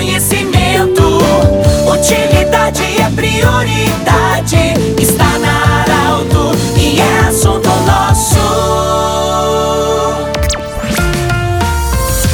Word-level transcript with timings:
conhecimento. 0.00 1.18
Utilidade 1.86 2.82
é 2.82 3.10
prioridade. 3.14 4.74
Está 4.98 5.38
na 5.38 5.82
Arauto 5.82 6.56
e 6.74 6.98
é 6.98 7.28
assunto 7.28 7.68
nosso. 7.86 8.38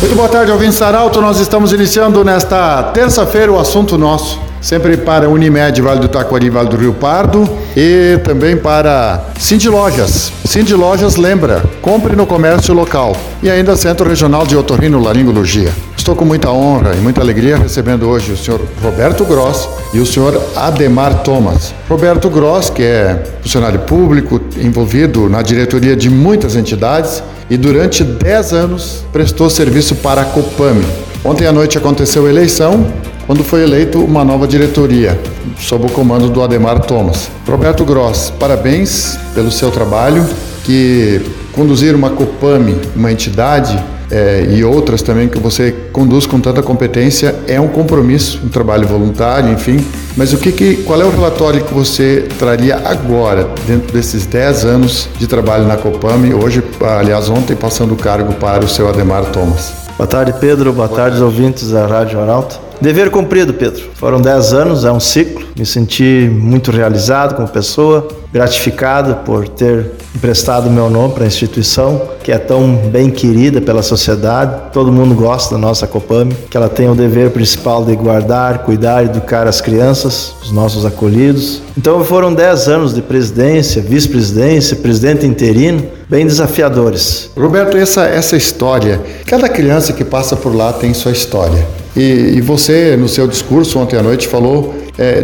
Muito 0.00 0.14
boa 0.14 0.28
tarde, 0.28 0.52
ouvintes 0.52 0.82
Arauto. 0.82 1.22
Nós 1.22 1.40
estamos 1.40 1.72
iniciando 1.72 2.22
nesta 2.22 2.82
terça-feira 2.92 3.50
o 3.50 3.58
assunto 3.58 3.96
nosso 3.96 4.38
sempre 4.60 4.96
para 4.96 5.28
Unimed 5.28 5.80
Vale 5.82 6.00
do 6.00 6.08
Taquari, 6.08 6.48
Vale 6.48 6.68
do 6.68 6.76
Rio 6.76 6.94
Pardo 6.94 7.48
e 7.76 8.18
também 8.24 8.56
para 8.56 9.24
Cindy 9.38 9.68
Lojas. 9.68 10.32
Cindy 10.44 10.74
Lojas 10.74 11.16
lembra, 11.16 11.62
compre 11.82 12.16
no 12.16 12.26
comércio 12.26 12.74
local 12.74 13.14
e 13.42 13.50
ainda 13.50 13.76
Centro 13.76 14.08
Regional 14.08 14.46
de 14.46 14.56
Otorrino 14.56 14.98
Laringologia. 15.02 15.70
Estou 16.04 16.14
com 16.14 16.26
muita 16.26 16.50
honra 16.50 16.94
e 16.94 16.98
muita 16.98 17.22
alegria 17.22 17.56
recebendo 17.56 18.06
hoje 18.06 18.32
o 18.32 18.36
senhor 18.36 18.60
Roberto 18.82 19.24
Gross 19.24 19.66
e 19.94 19.98
o 19.98 20.04
senhor 20.04 20.38
Ademar 20.54 21.22
Thomas. 21.22 21.74
Roberto 21.88 22.28
Gross, 22.28 22.68
que 22.68 22.82
é 22.82 23.24
funcionário 23.40 23.80
público 23.80 24.38
envolvido 24.58 25.30
na 25.30 25.40
diretoria 25.40 25.96
de 25.96 26.10
muitas 26.10 26.56
entidades 26.56 27.22
e 27.48 27.56
durante 27.56 28.04
10 28.04 28.52
anos 28.52 29.02
prestou 29.14 29.48
serviço 29.48 29.94
para 29.94 30.20
a 30.20 30.24
Copame. 30.26 30.84
Ontem 31.24 31.46
à 31.46 31.52
noite 31.52 31.78
aconteceu 31.78 32.26
a 32.26 32.28
eleição 32.28 32.86
quando 33.26 33.42
foi 33.42 33.62
eleito 33.62 33.98
uma 34.04 34.22
nova 34.22 34.46
diretoria, 34.46 35.18
sob 35.58 35.86
o 35.86 35.88
comando 35.88 36.28
do 36.28 36.42
Ademar 36.42 36.80
Thomas. 36.80 37.30
Roberto 37.48 37.82
Gross, 37.82 38.30
parabéns 38.38 39.18
pelo 39.34 39.50
seu 39.50 39.70
trabalho, 39.70 40.22
que 40.64 41.20
conduzir 41.52 41.94
uma 41.94 42.10
Copame, 42.10 42.76
uma 42.96 43.12
entidade 43.12 43.78
é, 44.10 44.46
e 44.50 44.64
outras 44.64 45.02
também 45.02 45.28
que 45.28 45.38
você 45.38 45.72
conduz 45.92 46.26
com 46.26 46.40
tanta 46.40 46.62
competência 46.62 47.34
é 47.46 47.60
um 47.60 47.68
compromisso, 47.68 48.40
um 48.44 48.48
trabalho 48.48 48.86
voluntário, 48.86 49.52
enfim. 49.52 49.84
Mas 50.16 50.32
o 50.32 50.38
que, 50.38 50.52
que 50.52 50.76
qual 50.84 51.00
é 51.00 51.04
o 51.04 51.10
relatório 51.10 51.62
que 51.64 51.72
você 51.72 52.28
traria 52.38 52.76
agora, 52.84 53.48
dentro 53.66 53.92
desses 53.92 54.26
10 54.26 54.64
anos 54.64 55.08
de 55.18 55.26
trabalho 55.26 55.66
na 55.66 55.76
Copame, 55.76 56.32
hoje, 56.34 56.62
aliás, 56.98 57.28
ontem 57.28 57.56
passando 57.56 57.94
o 57.94 57.96
cargo 57.96 58.34
para 58.34 58.64
o 58.64 58.68
seu 58.68 58.88
Ademar 58.88 59.24
Thomas? 59.26 59.72
Boa 59.96 60.06
tarde, 60.06 60.34
Pedro. 60.40 60.72
Boa, 60.72 60.88
Boa 60.88 60.96
tarde, 60.96 61.22
ouvintes 61.22 61.70
da 61.70 61.86
Rádio 61.86 62.20
Arauto. 62.20 62.60
Dever 62.84 63.10
cumprido, 63.10 63.54
Pedro. 63.54 63.82
Foram 63.94 64.20
10 64.20 64.52
anos, 64.52 64.84
é 64.84 64.92
um 64.92 65.00
ciclo. 65.00 65.46
Me 65.56 65.64
senti 65.64 66.30
muito 66.30 66.70
realizado 66.70 67.34
como 67.34 67.48
pessoa, 67.48 68.06
gratificado 68.30 69.14
por 69.24 69.48
ter 69.48 69.92
emprestado 70.14 70.68
meu 70.68 70.90
nome 70.90 71.14
para 71.14 71.24
a 71.24 71.26
instituição, 71.26 72.02
que 72.22 72.30
é 72.30 72.36
tão 72.36 72.76
bem 72.76 73.10
querida 73.10 73.58
pela 73.58 73.82
sociedade. 73.82 74.70
Todo 74.70 74.92
mundo 74.92 75.14
gosta 75.14 75.54
da 75.54 75.58
nossa 75.58 75.86
Copame, 75.86 76.34
que 76.50 76.58
ela 76.58 76.68
tem 76.68 76.86
o 76.90 76.94
dever 76.94 77.30
principal 77.30 77.86
de 77.86 77.96
guardar, 77.96 78.64
cuidar 78.64 79.02
e 79.02 79.06
educar 79.06 79.46
as 79.46 79.62
crianças, 79.62 80.34
os 80.42 80.52
nossos 80.52 80.84
acolhidos. 80.84 81.62
Então 81.78 82.04
foram 82.04 82.34
10 82.34 82.68
anos 82.68 82.94
de 82.94 83.00
presidência, 83.00 83.80
vice-presidência, 83.80 84.76
presidente 84.76 85.24
interino, 85.24 85.86
bem 86.06 86.26
desafiadores. 86.26 87.30
Roberto, 87.34 87.78
essa, 87.78 88.04
essa 88.04 88.36
história, 88.36 89.00
cada 89.24 89.48
criança 89.48 89.94
que 89.94 90.04
passa 90.04 90.36
por 90.36 90.54
lá 90.54 90.70
tem 90.70 90.92
sua 90.92 91.12
história. 91.12 91.73
E, 91.96 92.34
e 92.36 92.40
você, 92.40 92.96
no 92.96 93.08
seu 93.08 93.26
discurso 93.26 93.78
ontem 93.78 93.96
à 93.96 94.02
noite, 94.02 94.28
falou 94.28 94.74
é, 94.98 95.22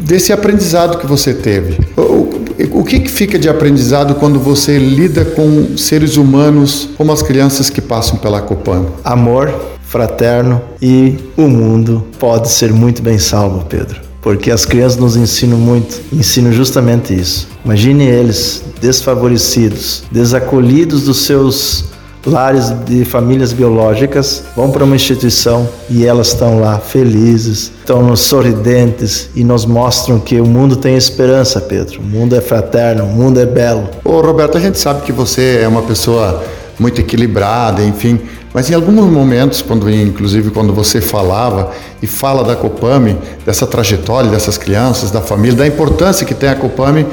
desse 0.00 0.32
aprendizado 0.32 0.98
que 0.98 1.06
você 1.06 1.32
teve. 1.34 1.78
O, 1.96 2.80
o 2.80 2.84
que, 2.84 3.00
que 3.00 3.10
fica 3.10 3.38
de 3.38 3.48
aprendizado 3.48 4.14
quando 4.16 4.38
você 4.38 4.78
lida 4.78 5.24
com 5.24 5.76
seres 5.76 6.16
humanos 6.16 6.88
como 6.96 7.12
as 7.12 7.22
crianças 7.22 7.70
que 7.70 7.80
passam 7.80 8.18
pela 8.18 8.40
Copan? 8.40 8.86
Amor 9.04 9.78
fraterno 9.88 10.60
e 10.82 11.16
o 11.36 11.48
mundo 11.48 12.04
pode 12.18 12.50
ser 12.50 12.72
muito 12.72 13.02
bem 13.02 13.18
salvo, 13.18 13.64
Pedro. 13.64 14.00
Porque 14.20 14.50
as 14.50 14.66
crianças 14.66 14.98
nos 14.98 15.16
ensinam 15.16 15.56
muito, 15.56 16.00
ensinam 16.12 16.52
justamente 16.52 17.14
isso. 17.14 17.48
Imagine 17.64 18.04
eles 18.04 18.62
desfavorecidos, 18.80 20.04
desacolhidos 20.12 21.04
dos 21.04 21.24
seus 21.24 21.86
lares 22.28 22.72
de 22.86 23.04
famílias 23.04 23.52
biológicas 23.52 24.44
vão 24.54 24.70
para 24.70 24.84
uma 24.84 24.94
instituição 24.94 25.68
e 25.88 26.06
elas 26.06 26.28
estão 26.28 26.60
lá 26.60 26.78
felizes, 26.78 27.72
estão 27.80 28.14
sorridentes 28.14 29.30
e 29.34 29.42
nos 29.42 29.64
mostram 29.64 30.18
que 30.20 30.40
o 30.40 30.46
mundo 30.46 30.76
tem 30.76 30.96
esperança, 30.96 31.60
Pedro. 31.60 32.00
O 32.00 32.04
mundo 32.04 32.36
é 32.36 32.40
fraterno, 32.40 33.04
o 33.04 33.08
mundo 33.08 33.40
é 33.40 33.46
belo. 33.46 33.88
Ô 34.04 34.20
Roberto, 34.20 34.56
a 34.56 34.60
gente 34.60 34.78
sabe 34.78 35.02
que 35.02 35.12
você 35.12 35.60
é 35.62 35.68
uma 35.68 35.82
pessoa 35.82 36.44
muito 36.78 37.00
equilibrada, 37.00 37.82
enfim, 37.82 38.20
mas 38.54 38.70
em 38.70 38.74
alguns 38.74 39.10
momentos, 39.10 39.60
quando 39.60 39.90
inclusive 39.90 40.50
quando 40.50 40.72
você 40.72 41.00
falava 41.00 41.70
e 42.02 42.06
fala 42.06 42.42
da 42.42 42.56
Copame, 42.56 43.16
dessa 43.44 43.66
trajetória 43.66 44.30
dessas 44.30 44.56
crianças, 44.56 45.10
da 45.10 45.20
família, 45.20 45.56
da 45.56 45.66
importância 45.66 46.24
que 46.24 46.34
tem 46.34 46.48
a 46.48 46.54
Copame, 46.54 47.06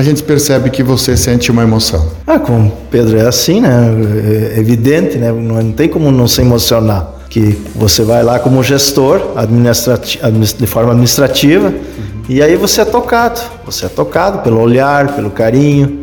a 0.00 0.02
gente 0.02 0.22
percebe 0.22 0.70
que 0.70 0.82
você 0.82 1.14
sente 1.14 1.50
uma 1.50 1.62
emoção. 1.62 2.08
Ah, 2.26 2.38
com 2.38 2.70
Pedro 2.90 3.18
é 3.18 3.26
assim, 3.26 3.60
né? 3.60 3.86
É 4.54 4.58
evidente, 4.58 5.18
né? 5.18 5.30
Não 5.30 5.72
tem 5.72 5.90
como 5.90 6.10
não 6.10 6.26
se 6.26 6.40
emocionar. 6.40 7.16
Que 7.28 7.62
você 7.76 8.02
vai 8.02 8.22
lá 8.22 8.38
como 8.38 8.62
gestor, 8.62 9.20
de 10.58 10.66
forma 10.66 10.92
administrativa, 10.92 11.68
uhum. 11.68 11.74
e 12.30 12.42
aí 12.42 12.56
você 12.56 12.80
é 12.80 12.84
tocado. 12.86 13.40
Você 13.66 13.84
é 13.84 13.88
tocado 13.90 14.38
pelo 14.38 14.58
olhar, 14.58 15.14
pelo 15.14 15.30
carinho. 15.30 16.00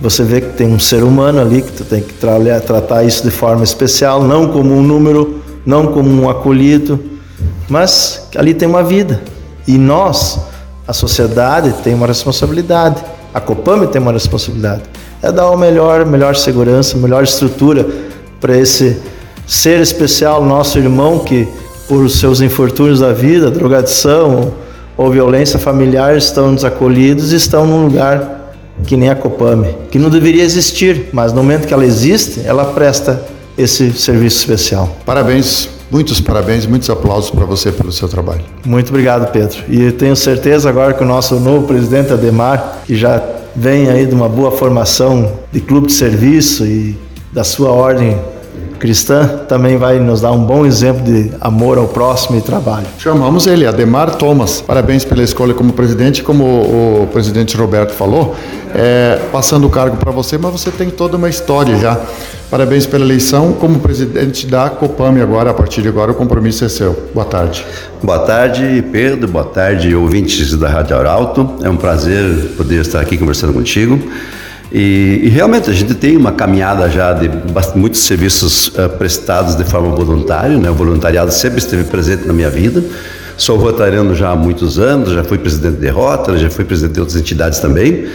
Você 0.00 0.22
vê 0.22 0.40
que 0.40 0.54
tem 0.54 0.66
um 0.66 0.78
ser 0.78 1.04
humano 1.04 1.38
ali 1.38 1.60
que 1.60 1.70
tu 1.70 1.84
tem 1.84 2.00
que 2.00 2.14
tra 2.14 2.38
tratar 2.60 3.04
isso 3.04 3.22
de 3.22 3.30
forma 3.30 3.62
especial, 3.62 4.24
não 4.24 4.48
como 4.48 4.74
um 4.74 4.82
número, 4.82 5.42
não 5.66 5.88
como 5.88 6.10
um 6.10 6.30
acolhido, 6.30 6.98
mas 7.68 8.26
ali 8.36 8.54
tem 8.54 8.66
uma 8.66 8.82
vida. 8.82 9.20
E 9.68 9.76
nós, 9.76 10.40
a 10.88 10.94
sociedade, 10.94 11.74
tem 11.84 11.94
uma 11.94 12.06
responsabilidade 12.06 13.04
a 13.34 13.40
Copame 13.40 13.88
tem 13.88 14.00
uma 14.00 14.12
responsabilidade, 14.12 14.82
é 15.20 15.32
dar 15.32 15.50
o 15.50 15.56
melhor, 15.56 16.06
melhor 16.06 16.36
segurança, 16.36 16.96
melhor 16.96 17.24
estrutura 17.24 17.84
para 18.40 18.56
esse 18.56 18.96
ser 19.44 19.80
especial, 19.80 20.44
nosso 20.44 20.78
irmão 20.78 21.18
que 21.18 21.48
por 21.88 22.08
seus 22.08 22.40
infortúnios 22.40 23.00
da 23.00 23.12
vida, 23.12 23.50
drogadição 23.50 24.52
ou 24.96 25.10
violência 25.10 25.58
familiar 25.58 26.16
estão 26.16 26.54
desacolhidos 26.54 27.32
e 27.32 27.36
estão 27.36 27.66
num 27.66 27.86
lugar 27.86 28.54
que 28.86 28.96
nem 28.96 29.10
a 29.10 29.16
Copame, 29.16 29.74
que 29.90 29.98
não 29.98 30.08
deveria 30.08 30.44
existir, 30.44 31.08
mas 31.12 31.32
no 31.32 31.42
momento 31.42 31.66
que 31.66 31.74
ela 31.74 31.84
existe, 31.84 32.42
ela 32.44 32.64
presta 32.66 33.20
esse 33.58 33.92
serviço 33.92 34.38
especial. 34.38 34.96
Parabéns 35.04 35.73
Muitos 35.90 36.20
parabéns, 36.20 36.66
muitos 36.66 36.88
aplausos 36.90 37.30
para 37.30 37.44
você 37.44 37.70
pelo 37.70 37.92
seu 37.92 38.08
trabalho. 38.08 38.42
Muito 38.64 38.88
obrigado, 38.88 39.30
Pedro. 39.30 39.62
E 39.68 39.92
tenho 39.92 40.16
certeza 40.16 40.68
agora 40.68 40.94
que 40.94 41.02
o 41.02 41.06
nosso 41.06 41.38
novo 41.38 41.66
presidente 41.66 42.12
Ademar, 42.12 42.80
que 42.86 42.96
já 42.96 43.22
vem 43.54 43.88
aí 43.88 44.06
de 44.06 44.14
uma 44.14 44.28
boa 44.28 44.50
formação 44.50 45.32
de 45.52 45.60
clube 45.60 45.86
de 45.86 45.92
serviço 45.92 46.66
e 46.66 46.96
da 47.32 47.44
sua 47.44 47.70
ordem 47.70 48.18
cristã, 48.84 49.26
também 49.48 49.78
vai 49.78 49.98
nos 49.98 50.20
dar 50.20 50.30
um 50.32 50.44
bom 50.44 50.66
exemplo 50.66 51.02
de 51.02 51.30
amor 51.40 51.78
ao 51.78 51.88
próximo 51.88 52.36
e 52.36 52.42
trabalho. 52.42 52.86
Chamamos 52.98 53.46
ele, 53.46 53.66
Ademar 53.66 54.16
Thomas. 54.16 54.60
Parabéns 54.60 55.06
pela 55.06 55.22
escolha 55.22 55.54
como 55.54 55.72
presidente, 55.72 56.22
como 56.22 56.44
o 56.44 57.08
presidente 57.10 57.56
Roberto 57.56 57.94
falou, 57.94 58.36
é, 58.74 59.18
passando 59.32 59.66
o 59.66 59.70
cargo 59.70 59.96
para 59.96 60.12
você, 60.12 60.36
mas 60.36 60.52
você 60.52 60.70
tem 60.70 60.90
toda 60.90 61.16
uma 61.16 61.30
história 61.30 61.78
já. 61.78 61.98
Parabéns 62.50 62.84
pela 62.84 63.06
eleição 63.06 63.54
como 63.54 63.80
presidente 63.80 64.46
da 64.46 64.68
Copame 64.68 65.22
agora, 65.22 65.52
a 65.52 65.54
partir 65.54 65.80
de 65.80 65.88
agora 65.88 66.12
o 66.12 66.14
compromisso 66.14 66.62
é 66.66 66.68
seu. 66.68 67.08
Boa 67.14 67.24
tarde. 67.24 67.64
Boa 68.02 68.18
tarde, 68.18 68.84
Pedro. 68.92 69.26
Boa 69.28 69.46
tarde, 69.46 69.96
ouvintes 69.96 70.54
da 70.58 70.68
Rádio 70.68 70.94
Arauto. 70.94 71.54
É 71.62 71.70
um 71.70 71.76
prazer 71.78 72.50
poder 72.54 72.82
estar 72.82 73.00
aqui 73.00 73.16
conversando 73.16 73.54
contigo. 73.54 73.98
E, 74.74 75.20
e, 75.22 75.28
realmente 75.28 75.70
a 75.70 75.72
gente 75.72 75.94
tem 75.94 76.16
uma 76.16 76.32
caminhada 76.32 76.90
já 76.90 77.12
de 77.12 77.30
muitos 77.76 78.00
serviços 78.00 78.66
uh, 78.70 78.88
prestados 78.98 79.54
de 79.54 79.62
forma 79.62 79.94
voluntária, 79.94 80.58
né? 80.58 80.68
O 80.68 80.74
voluntariado 80.74 81.30
sempre 81.30 81.60
esteve 81.60 81.84
presente 81.84 82.26
na 82.26 82.32
minha 82.32 82.50
vida. 82.50 82.82
Sou 83.36 83.56
rotariano 83.56 84.16
já 84.16 84.30
há 84.30 84.34
muitos 84.34 84.76
anos, 84.76 85.12
já 85.12 85.22
fui 85.22 85.38
presidente 85.38 85.76
de 85.76 85.88
Rotary, 85.88 86.38
já 86.38 86.50
fui 86.50 86.64
presidente 86.64 86.94
de 86.94 87.00
outras 87.00 87.16
entidades 87.16 87.60
também. 87.60 88.06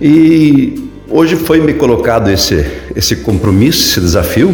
E 0.00 0.90
hoje 1.08 1.36
foi 1.36 1.60
me 1.60 1.72
colocado 1.74 2.28
esse, 2.32 2.66
esse 2.96 3.14
compromisso, 3.14 3.90
esse 3.90 4.00
desafio. 4.00 4.52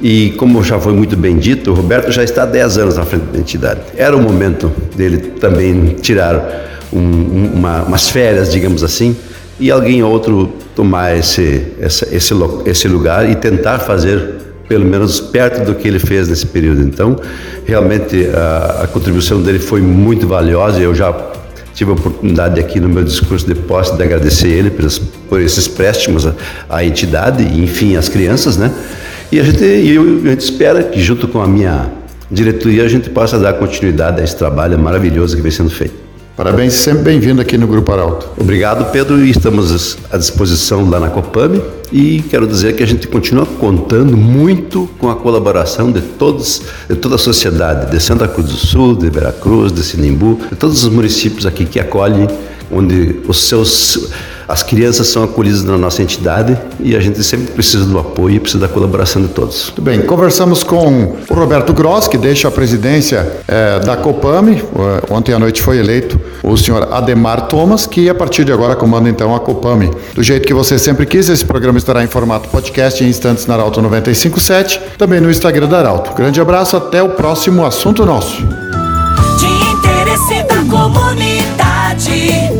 E 0.00 0.30
como 0.36 0.62
já 0.62 0.78
foi 0.78 0.92
muito 0.92 1.16
bem 1.16 1.36
dito, 1.36 1.72
o 1.72 1.74
Roberto 1.74 2.12
já 2.12 2.22
está 2.22 2.44
há 2.44 2.46
10 2.46 2.78
anos 2.78 2.96
à 2.96 3.04
frente 3.04 3.24
da 3.32 3.40
entidade. 3.40 3.80
Era 3.96 4.16
o 4.16 4.22
momento 4.22 4.70
dele 4.96 5.18
também 5.18 5.96
tirar 6.00 6.86
um, 6.92 7.54
uma, 7.54 7.82
umas 7.82 8.08
férias, 8.08 8.52
digamos 8.52 8.84
assim, 8.84 9.16
e 9.60 9.70
alguém 9.70 10.02
outro 10.02 10.50
tomar 10.74 11.16
esse, 11.16 11.74
esse, 11.78 12.14
esse, 12.14 12.34
esse 12.64 12.88
lugar 12.88 13.30
e 13.30 13.36
tentar 13.36 13.78
fazer 13.78 14.40
pelo 14.66 14.84
menos 14.84 15.20
perto 15.20 15.64
do 15.64 15.74
que 15.74 15.86
ele 15.86 15.98
fez 15.98 16.28
nesse 16.28 16.46
período. 16.46 16.80
Então, 16.80 17.16
realmente 17.66 18.26
a, 18.28 18.84
a 18.84 18.86
contribuição 18.86 19.42
dele 19.42 19.58
foi 19.58 19.80
muito 19.80 20.26
valiosa. 20.26 20.80
Eu 20.80 20.94
já 20.94 21.12
tive 21.74 21.90
a 21.90 21.94
oportunidade 21.94 22.58
aqui 22.58 22.80
no 22.80 22.88
meu 22.88 23.04
discurso 23.04 23.46
de 23.46 23.54
posse 23.54 23.96
de 23.96 24.02
agradecer 24.02 24.48
ele 24.48 24.70
por, 24.70 24.86
por 25.28 25.40
esses 25.40 25.68
préstimos 25.68 26.26
à, 26.26 26.34
à, 26.68 26.84
entidade 26.84 27.42
e, 27.42 27.62
enfim, 27.62 27.96
às 27.96 28.08
crianças, 28.08 28.56
né? 28.56 28.72
E 29.30 29.38
a 29.38 29.42
gente, 29.42 29.62
eu, 29.62 30.02
a 30.24 30.30
gente 30.30 30.40
espera 30.40 30.82
que 30.82 31.00
junto 31.00 31.28
com 31.28 31.40
a 31.40 31.46
minha 31.46 31.90
diretoria 32.30 32.84
a 32.84 32.88
gente 32.88 33.10
possa 33.10 33.38
dar 33.38 33.54
continuidade 33.54 34.20
a 34.20 34.24
esse 34.24 34.36
trabalho 34.36 34.78
maravilhoso 34.78 35.36
que 35.36 35.42
vem 35.42 35.50
sendo 35.50 35.70
feito. 35.70 36.09
Parabéns, 36.40 36.72
sempre 36.72 37.02
bem-vindo 37.02 37.42
aqui 37.42 37.58
no 37.58 37.66
Grupo 37.66 37.92
Arauto. 37.92 38.30
Obrigado, 38.38 38.90
Pedro, 38.90 39.22
e 39.22 39.30
estamos 39.30 39.98
à 40.10 40.16
disposição 40.16 40.88
lá 40.88 40.98
na 40.98 41.10
Copame 41.10 41.60
e 41.92 42.24
quero 42.30 42.46
dizer 42.46 42.74
que 42.76 42.82
a 42.82 42.86
gente 42.86 43.06
continua 43.08 43.44
contando 43.44 44.16
muito 44.16 44.88
com 44.98 45.10
a 45.10 45.16
colaboração 45.16 45.92
de 45.92 46.00
todos, 46.00 46.62
de 46.88 46.96
toda 46.96 47.16
a 47.16 47.18
sociedade, 47.18 47.90
de 47.90 48.00
Santa 48.02 48.26
Cruz 48.26 48.48
do 48.48 48.56
Sul, 48.56 48.96
de 48.96 49.10
Veracruz, 49.10 49.70
de 49.70 49.82
Sinimbu, 49.82 50.40
de 50.48 50.56
todos 50.56 50.82
os 50.82 50.90
municípios 50.90 51.44
aqui 51.44 51.66
que 51.66 51.78
acolhem, 51.78 52.26
onde 52.72 53.20
os 53.28 53.40
seus 53.40 54.08
as 54.50 54.64
crianças 54.64 55.06
são 55.06 55.22
acolhidas 55.22 55.62
na 55.62 55.78
nossa 55.78 56.02
entidade 56.02 56.58
e 56.80 56.96
a 56.96 57.00
gente 57.00 57.22
sempre 57.22 57.52
precisa 57.52 57.84
do 57.84 57.98
apoio 58.00 58.34
e 58.34 58.40
precisa 58.40 58.66
da 58.66 58.68
colaboração 58.68 59.22
de 59.22 59.28
todos. 59.28 59.66
Muito 59.66 59.82
bem, 59.82 60.02
conversamos 60.02 60.64
com 60.64 61.16
o 61.28 61.34
Roberto 61.34 61.72
Gross, 61.72 62.08
que 62.08 62.18
deixa 62.18 62.48
a 62.48 62.50
presidência 62.50 63.30
é, 63.46 63.78
da 63.78 63.96
Copame. 63.96 64.60
Ontem 65.08 65.32
à 65.32 65.38
noite 65.38 65.62
foi 65.62 65.78
eleito 65.78 66.20
o 66.42 66.56
senhor 66.56 66.92
Ademar 66.92 67.46
Thomas, 67.46 67.86
que 67.86 68.08
a 68.08 68.14
partir 68.14 68.44
de 68.44 68.52
agora 68.52 68.74
comanda 68.74 69.08
então 69.08 69.36
a 69.36 69.38
Copame. 69.38 69.88
Do 70.14 70.22
jeito 70.22 70.48
que 70.48 70.54
você 70.54 70.80
sempre 70.80 71.06
quis, 71.06 71.28
esse 71.28 71.44
programa 71.44 71.78
estará 71.78 72.02
em 72.02 72.08
formato 72.08 72.48
podcast 72.48 73.04
em 73.04 73.08
instantes 73.08 73.46
na 73.46 73.54
Arauto 73.54 73.80
957, 73.80 74.80
também 74.98 75.20
no 75.20 75.30
Instagram 75.30 75.68
da 75.68 75.78
Arauto. 75.78 76.12
Grande 76.14 76.40
abraço, 76.40 76.76
até 76.76 77.00
o 77.00 77.10
próximo 77.10 77.64
assunto 77.64 78.04
nosso. 78.04 78.42
De 79.38 79.46
interesse 79.46 80.42
da 80.48 80.64
comunidade, 80.68 82.59